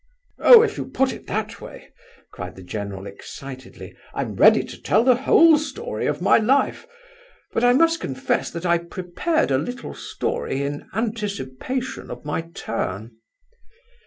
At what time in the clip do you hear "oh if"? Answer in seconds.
0.39-0.79